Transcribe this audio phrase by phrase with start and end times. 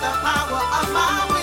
[0.00, 1.33] the power of my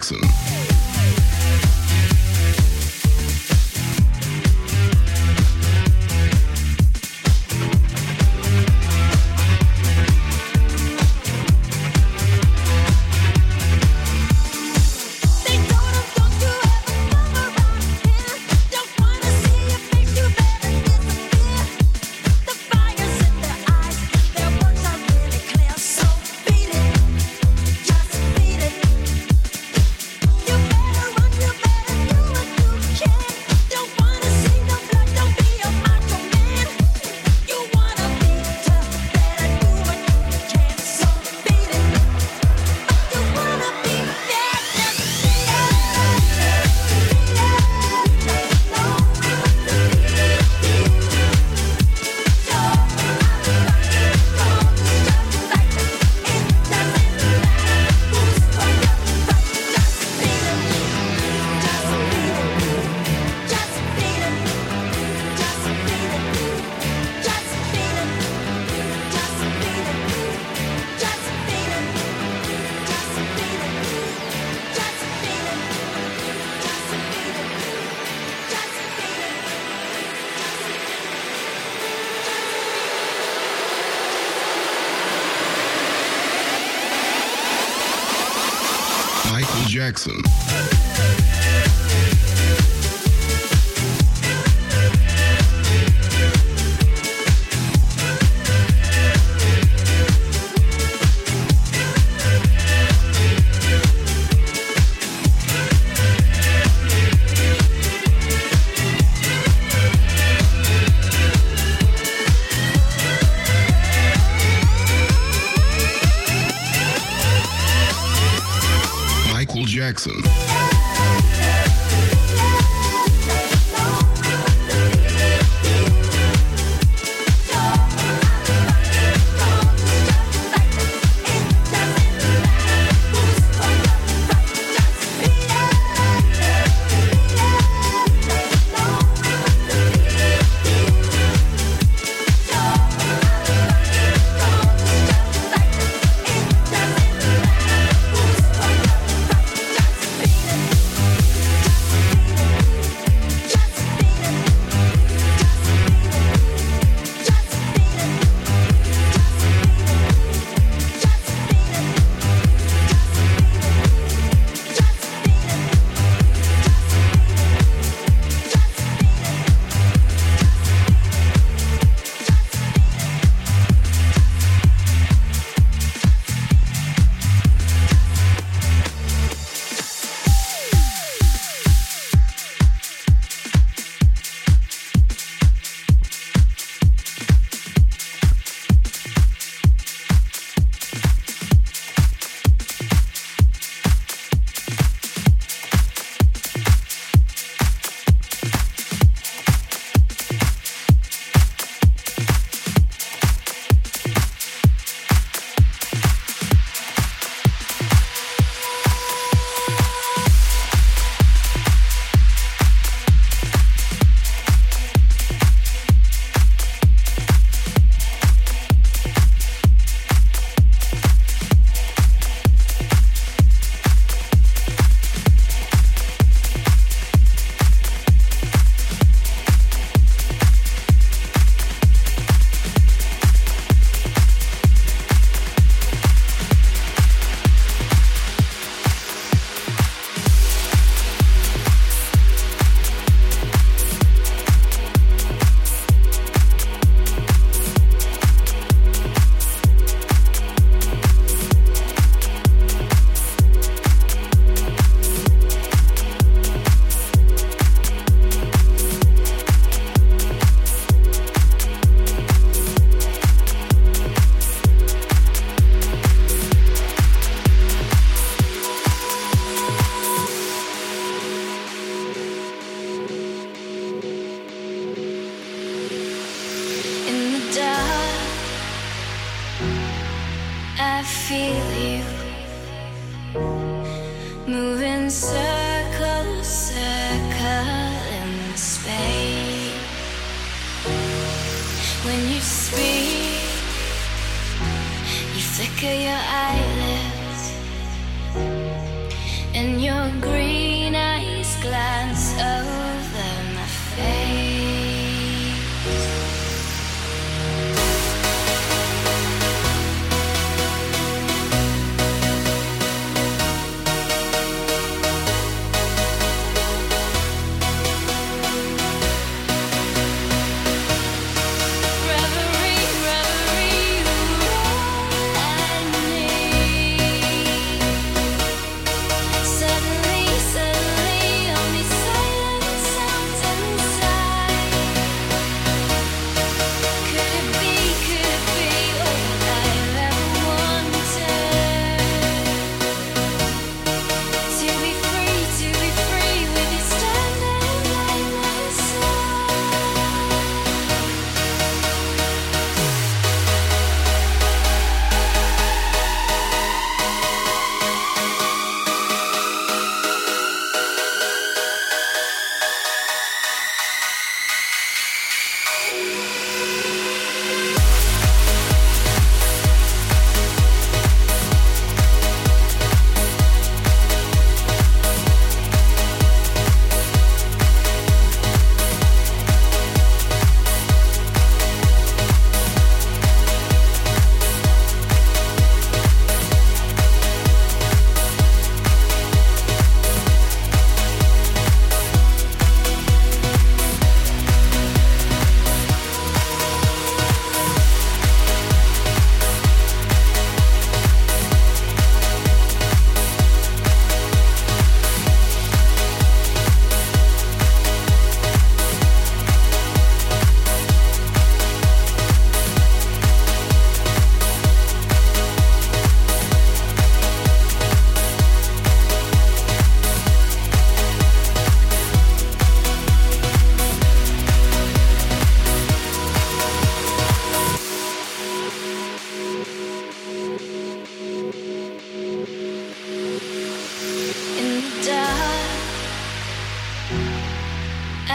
[0.00, 0.49] Jackson.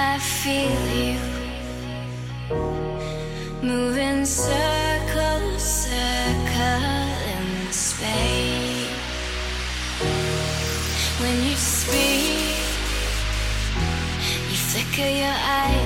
[0.08, 1.18] I feel you
[3.62, 8.88] moving circles, circling space.
[11.20, 12.56] When you speak,
[14.50, 15.85] you flicker your eyes.